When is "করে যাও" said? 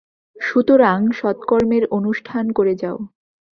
2.51-2.97